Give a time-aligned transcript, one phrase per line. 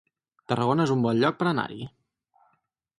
[0.53, 1.81] Tarragona es un bon lloc per anar-hi